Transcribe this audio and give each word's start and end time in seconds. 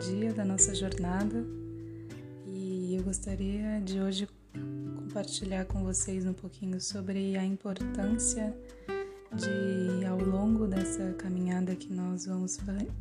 caminhada 0.00 1.46
e 2.46 2.96
eu 2.96 3.02
gostaria 3.02 3.80
de 3.84 4.00
hoje 4.00 4.26
compartilhar 4.96 5.66
com 5.66 5.84
vocês 5.84 6.24
um 6.24 6.32
pouquinho 6.32 6.80
sobre 6.80 7.36
a 7.36 7.44
importância 7.44 8.56
de, 9.34 10.06
ao 10.06 10.18
longo 10.18 10.66
dessa 10.66 11.12
caminhada 11.18 11.76
que 11.76 11.92
nós 11.92 12.24
vamos 12.24 12.58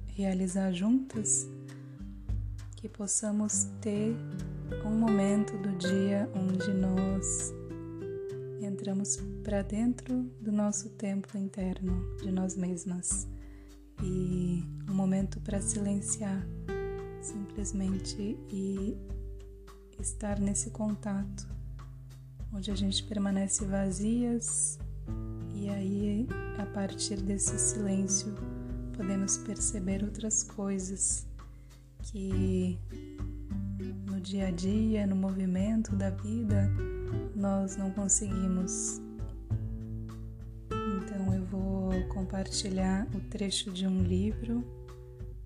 realizar 0.07 0.73
juntas, 0.73 1.47
que 2.75 2.89
possamos 2.89 3.69
ter 3.79 4.13
um 4.85 4.91
momento 4.91 5.57
do 5.57 5.77
dia 5.77 6.29
onde 6.35 6.73
nós 6.73 7.53
entramos 8.61 9.17
para 9.41 9.61
dentro 9.61 10.29
do 10.41 10.51
nosso 10.51 10.89
templo 10.89 11.39
interno, 11.39 12.17
de 12.17 12.29
nós 12.29 12.57
mesmas, 12.57 13.25
e 14.03 14.63
um 14.89 14.93
momento 14.93 15.39
para 15.39 15.61
silenciar 15.61 16.45
simplesmente 17.21 18.37
e 18.49 18.97
estar 19.99 20.39
nesse 20.39 20.69
contato, 20.69 21.47
onde 22.53 22.71
a 22.71 22.75
gente 22.75 23.03
permanece 23.03 23.65
vazias 23.65 24.79
e 25.53 25.69
aí 25.69 26.27
a 26.57 26.65
partir 26.65 27.17
desse 27.21 27.57
silêncio 27.59 28.33
podemos 28.95 29.37
perceber 29.37 30.03
outras 30.03 30.43
coisas 30.43 31.27
que 32.01 32.79
no 34.05 34.19
dia 34.19 34.47
a 34.47 34.51
dia, 34.51 35.05
no 35.05 35.15
movimento 35.15 35.95
da 35.95 36.09
vida, 36.09 36.69
nós 37.35 37.77
não 37.77 37.91
conseguimos. 37.91 39.01
Então 40.69 41.33
eu 41.33 41.45
vou 41.45 41.91
compartilhar 42.09 43.07
o 43.13 43.19
trecho 43.29 43.71
de 43.71 43.87
um 43.87 44.01
livro 44.01 44.78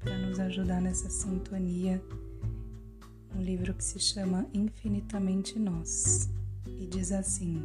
para 0.04 0.18
nos 0.18 0.40
ajudar 0.40 0.82
nessa 0.82 1.10
sintonia. 1.10 2.04
Um 3.36 3.42
livro 3.42 3.74
que 3.74 3.84
se 3.84 4.00
chama 4.00 4.46
Infinitamente 4.54 5.58
Nós 5.58 6.30
e 6.68 6.86
diz 6.86 7.12
assim: 7.12 7.64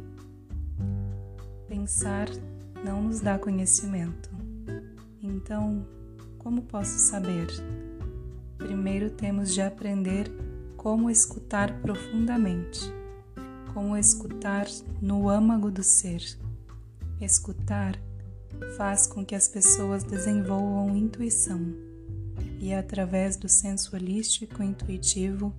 Pensar 1.67 2.27
não 2.83 3.03
nos 3.03 3.19
dá 3.19 3.37
conhecimento. 3.37 4.29
Então, 5.21 5.85
como 6.37 6.63
posso 6.63 6.97
saber? 6.97 7.47
Primeiro 8.57 9.09
temos 9.09 9.53
de 9.53 9.61
aprender 9.61 10.31
como 10.75 11.09
escutar 11.09 11.81
profundamente, 11.81 12.81
como 13.73 13.97
escutar 13.97 14.65
no 15.01 15.29
âmago 15.29 15.69
do 15.69 15.83
ser. 15.83 16.23
Escutar 17.19 17.99
faz 18.77 19.05
com 19.05 19.25
que 19.25 19.35
as 19.35 19.47
pessoas 19.47 20.03
desenvolvam 20.03 20.95
intuição, 20.95 21.88
e 22.59 22.71
é 22.71 22.77
através 22.77 23.37
do 23.37 23.47
senso 23.47 23.95
holístico 23.95 24.61
intuitivo 24.61 25.55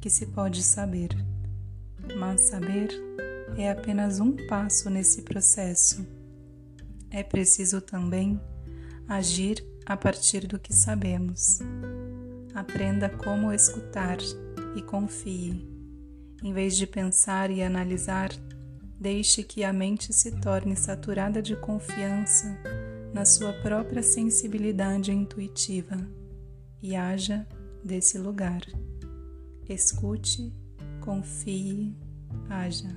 que 0.00 0.10
se 0.10 0.26
pode 0.26 0.62
saber. 0.62 1.10
Mas 2.18 2.42
saber 2.42 2.88
é 3.56 3.70
apenas 3.70 4.18
um 4.18 4.36
passo 4.48 4.90
nesse 4.90 5.22
processo. 5.22 6.04
É 7.08 7.22
preciso 7.22 7.80
também 7.80 8.40
agir 9.08 9.64
a 9.86 9.96
partir 9.96 10.46
do 10.46 10.58
que 10.58 10.74
sabemos. 10.74 11.60
Aprenda 12.52 13.08
como 13.08 13.52
escutar 13.52 14.18
e 14.74 14.82
confie. 14.82 15.68
Em 16.42 16.52
vez 16.52 16.76
de 16.76 16.86
pensar 16.86 17.50
e 17.50 17.62
analisar, 17.62 18.30
deixe 18.98 19.44
que 19.44 19.62
a 19.62 19.72
mente 19.72 20.12
se 20.12 20.32
torne 20.40 20.74
saturada 20.74 21.40
de 21.40 21.54
confiança 21.54 22.58
na 23.12 23.24
sua 23.24 23.52
própria 23.52 24.02
sensibilidade 24.02 25.12
intuitiva 25.12 25.98
e 26.82 26.96
haja 26.96 27.46
desse 27.84 28.18
lugar. 28.18 28.62
Escute, 29.68 30.52
confie, 31.00 31.94
haja. 32.48 32.88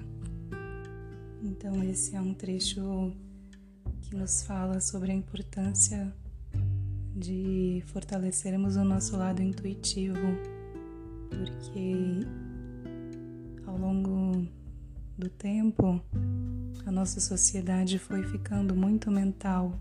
Então, 1.44 1.84
esse 1.84 2.16
é 2.16 2.22
um 2.22 2.34
trecho 2.34 3.12
que 4.02 4.16
nos 4.16 4.44
fala 4.44 4.80
sobre 4.80 5.12
a 5.12 5.16
importância 5.16 6.14
de 7.16 7.84
fortalecermos 7.88 8.76
o 8.76 8.84
nosso 8.84 9.16
lado 9.18 9.42
intuitivo, 9.42 10.18
porque 11.30 12.26
ao 13.68 13.78
longo 13.78 14.48
do 15.18 15.30
tempo 15.30 16.02
a 16.86 16.92
nossa 16.92 17.20
sociedade 17.20 18.00
foi 18.00 18.24
ficando 18.24 18.76
muito 18.76 19.12
mental. 19.12 19.80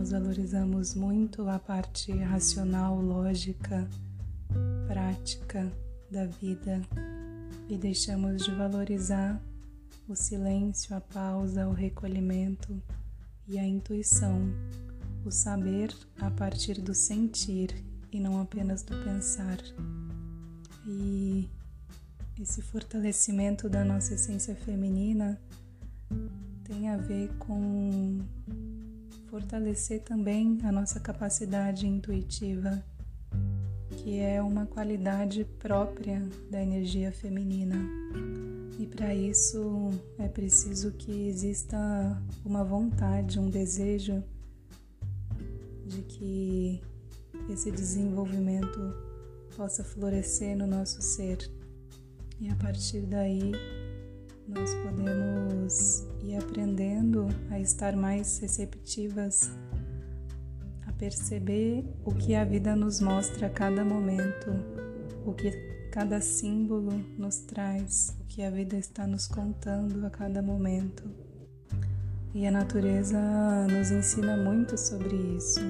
Nós 0.00 0.12
valorizamos 0.12 0.94
muito 0.94 1.46
a 1.46 1.58
parte 1.58 2.10
racional, 2.10 2.98
lógica, 2.98 3.86
prática 4.86 5.70
da 6.10 6.24
vida 6.24 6.80
e 7.68 7.76
deixamos 7.76 8.42
de 8.42 8.50
valorizar 8.50 9.38
o 10.08 10.16
silêncio, 10.16 10.96
a 10.96 11.02
pausa, 11.02 11.68
o 11.68 11.74
recolhimento 11.74 12.82
e 13.46 13.58
a 13.58 13.62
intuição 13.62 14.50
o 15.22 15.30
saber 15.30 15.94
a 16.18 16.30
partir 16.30 16.80
do 16.80 16.94
sentir 16.94 17.84
e 18.10 18.18
não 18.18 18.40
apenas 18.40 18.82
do 18.82 18.96
pensar. 19.04 19.58
E 20.86 21.46
esse 22.40 22.62
fortalecimento 22.62 23.68
da 23.68 23.84
nossa 23.84 24.14
essência 24.14 24.56
feminina 24.56 25.38
tem 26.64 26.88
a 26.88 26.96
ver 26.96 27.28
com 27.38 28.18
fortalecer 29.30 30.02
também 30.02 30.58
a 30.64 30.72
nossa 30.72 30.98
capacidade 30.98 31.86
intuitiva, 31.86 32.82
que 33.90 34.18
é 34.18 34.42
uma 34.42 34.66
qualidade 34.66 35.44
própria 35.60 36.20
da 36.50 36.60
energia 36.60 37.12
feminina. 37.12 37.76
E 38.76 38.86
para 38.86 39.14
isso 39.14 39.90
é 40.18 40.26
preciso 40.26 40.90
que 40.92 41.28
exista 41.28 41.78
uma 42.44 42.64
vontade, 42.64 43.38
um 43.38 43.48
desejo 43.48 44.20
de 45.86 46.02
que 46.02 46.82
esse 47.48 47.70
desenvolvimento 47.70 48.80
possa 49.56 49.84
florescer 49.84 50.56
no 50.56 50.66
nosso 50.66 51.00
ser. 51.00 51.38
E 52.40 52.48
a 52.48 52.56
partir 52.56 53.02
daí, 53.02 53.52
nós 54.50 54.74
podemos 54.74 56.06
ir 56.22 56.36
aprendendo 56.36 57.28
a 57.50 57.60
estar 57.60 57.94
mais 57.94 58.38
receptivas, 58.38 59.50
a 60.86 60.92
perceber 60.92 61.84
o 62.04 62.12
que 62.12 62.34
a 62.34 62.44
vida 62.44 62.74
nos 62.74 63.00
mostra 63.00 63.46
a 63.46 63.50
cada 63.50 63.84
momento, 63.84 64.50
o 65.24 65.32
que 65.32 65.52
cada 65.92 66.20
símbolo 66.20 66.92
nos 67.16 67.38
traz, 67.38 68.16
o 68.20 68.24
que 68.24 68.42
a 68.42 68.50
vida 68.50 68.76
está 68.76 69.06
nos 69.06 69.28
contando 69.28 70.04
a 70.04 70.10
cada 70.10 70.42
momento. 70.42 71.04
E 72.34 72.46
a 72.46 72.50
natureza 72.50 73.18
nos 73.68 73.90
ensina 73.90 74.36
muito 74.36 74.76
sobre 74.78 75.16
isso. 75.36 75.60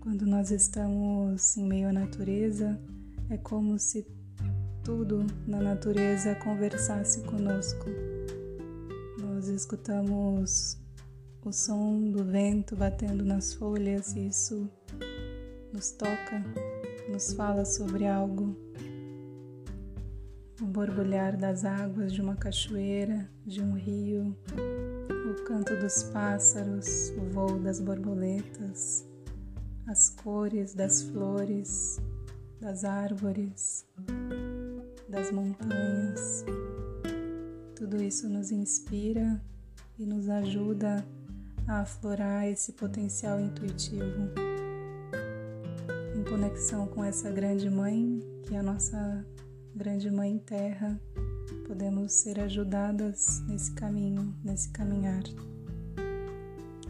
Quando 0.00 0.26
nós 0.26 0.50
estamos 0.50 1.56
em 1.56 1.64
meio 1.64 1.88
à 1.88 1.92
natureza, 1.92 2.78
é 3.30 3.36
como 3.36 3.78
se 3.78 4.06
tudo 4.88 5.26
na 5.46 5.60
natureza 5.60 6.34
conversasse 6.36 7.20
conosco. 7.24 7.84
Nós 9.20 9.46
escutamos 9.46 10.78
o 11.44 11.52
som 11.52 12.10
do 12.10 12.24
vento 12.24 12.74
batendo 12.74 13.22
nas 13.22 13.52
folhas 13.52 14.16
e 14.16 14.28
isso 14.28 14.66
nos 15.74 15.90
toca, 15.90 16.42
nos 17.06 17.34
fala 17.34 17.66
sobre 17.66 18.06
algo. 18.06 18.56
O 20.58 20.64
borbulhar 20.64 21.36
das 21.36 21.66
águas 21.66 22.10
de 22.10 22.22
uma 22.22 22.34
cachoeira, 22.34 23.28
de 23.44 23.60
um 23.60 23.74
rio, 23.74 24.34
o 25.30 25.44
canto 25.44 25.76
dos 25.76 26.04
pássaros, 26.04 27.10
o 27.10 27.30
voo 27.30 27.58
das 27.58 27.78
borboletas, 27.78 29.06
as 29.86 30.08
cores 30.08 30.72
das 30.72 31.02
flores, 31.02 32.00
das 32.58 32.84
árvores, 32.84 33.86
das 35.08 35.30
montanhas. 35.30 36.44
Tudo 37.74 38.02
isso 38.02 38.28
nos 38.28 38.50
inspira 38.50 39.40
e 39.98 40.04
nos 40.04 40.28
ajuda 40.28 41.04
a 41.66 41.80
aflorar 41.80 42.46
esse 42.46 42.72
potencial 42.72 43.40
intuitivo 43.40 44.30
em 46.14 46.24
conexão 46.24 46.86
com 46.86 47.04
essa 47.04 47.30
grande 47.30 47.70
mãe, 47.70 48.20
que 48.46 48.54
é 48.54 48.58
a 48.58 48.62
nossa 48.62 49.24
grande 49.74 50.10
mãe 50.10 50.38
terra 50.38 51.00
podemos 51.68 52.14
ser 52.14 52.40
ajudadas 52.40 53.42
nesse 53.46 53.70
caminho, 53.72 54.34
nesse 54.42 54.70
caminhar. 54.70 55.22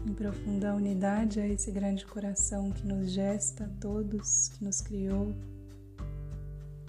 Em 0.07 0.13
profunda 0.13 0.73
unidade 0.73 1.41
a 1.41 1.45
esse 1.45 1.69
grande 1.69 2.05
coração 2.05 2.71
que 2.71 2.87
nos 2.87 3.11
gesta 3.11 3.65
a 3.65 3.81
todos, 3.81 4.47
que 4.47 4.63
nos 4.63 4.79
criou, 4.79 5.35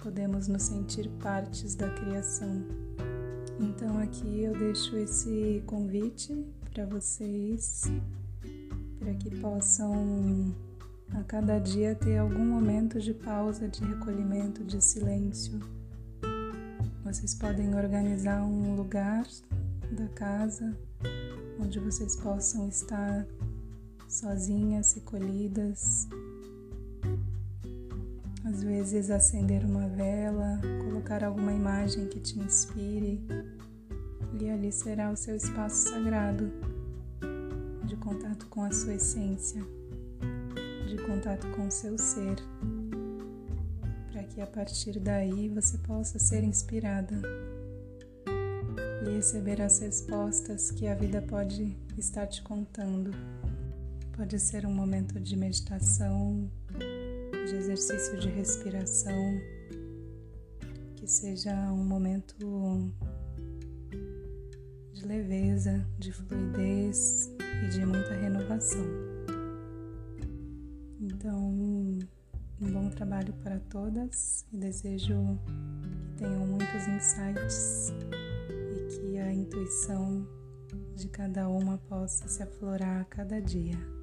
podemos 0.01 0.47
nos 0.47 0.63
sentir 0.63 1.07
partes 1.21 1.75
da 1.75 1.89
criação. 1.89 2.63
Então 3.59 3.99
aqui 3.99 4.43
eu 4.43 4.53
deixo 4.53 4.97
esse 4.97 5.63
convite 5.67 6.45
para 6.73 6.85
vocês, 6.85 7.83
para 8.99 9.13
que 9.13 9.29
possam 9.39 10.55
a 11.13 11.23
cada 11.23 11.59
dia 11.59 11.93
ter 11.93 12.17
algum 12.17 12.45
momento 12.45 12.99
de 12.99 13.13
pausa, 13.13 13.67
de 13.67 13.83
recolhimento, 13.83 14.63
de 14.63 14.81
silêncio. 14.81 15.59
Vocês 17.03 17.35
podem 17.35 17.75
organizar 17.75 18.43
um 18.43 18.75
lugar 18.75 19.27
da 19.91 20.07
casa 20.09 20.75
onde 21.59 21.79
vocês 21.79 22.15
possam 22.15 22.67
estar 22.67 23.27
sozinhas, 24.07 24.93
recolhidas. 24.93 26.07
Às 28.51 28.63
vezes 28.63 29.09
acender 29.09 29.63
uma 29.63 29.87
vela, 29.87 30.59
colocar 30.83 31.23
alguma 31.23 31.53
imagem 31.53 32.07
que 32.07 32.19
te 32.19 32.37
inspire, 32.37 33.25
e 34.37 34.49
ali 34.49 34.73
será 34.73 35.09
o 35.09 35.15
seu 35.15 35.37
espaço 35.37 35.87
sagrado 35.87 36.51
de 37.85 37.95
contato 37.95 38.47
com 38.47 38.61
a 38.61 38.71
sua 38.71 38.95
essência, 38.95 39.63
de 40.85 40.97
contato 40.97 41.47
com 41.51 41.67
o 41.67 41.71
seu 41.71 41.97
ser, 41.97 42.35
para 44.11 44.23
que 44.23 44.41
a 44.41 44.47
partir 44.47 44.99
daí 44.99 45.47
você 45.47 45.77
possa 45.77 46.19
ser 46.19 46.43
inspirada 46.43 47.21
e 49.07 49.15
receber 49.15 49.61
as 49.61 49.79
respostas 49.79 50.71
que 50.71 50.87
a 50.87 50.93
vida 50.93 51.21
pode 51.21 51.77
estar 51.97 52.27
te 52.27 52.41
contando. 52.41 53.11
Pode 54.11 54.37
ser 54.41 54.65
um 54.65 54.73
momento 54.73 55.21
de 55.21 55.37
meditação, 55.37 56.51
de 57.45 57.55
exercício 57.55 58.17
de 58.19 58.29
respiração, 58.29 59.39
que 60.95 61.07
seja 61.07 61.53
um 61.71 61.83
momento 61.83 62.35
de 64.93 65.05
leveza, 65.05 65.85
de 65.97 66.11
fluidez 66.11 67.29
e 67.63 67.69
de 67.69 67.85
muita 67.85 68.13
renovação. 68.13 68.85
Então, 70.99 71.39
um 72.61 72.71
bom 72.71 72.89
trabalho 72.89 73.33
para 73.41 73.59
todas 73.59 74.45
e 74.51 74.57
desejo 74.57 75.39
que 75.81 76.23
tenham 76.23 76.45
muitos 76.45 76.87
insights 76.87 77.91
e 78.49 78.87
que 78.87 79.17
a 79.17 79.33
intuição 79.33 80.27
de 80.95 81.07
cada 81.09 81.49
uma 81.49 81.79
possa 81.79 82.27
se 82.27 82.43
aflorar 82.43 83.01
a 83.01 83.05
cada 83.05 83.41
dia. 83.41 84.00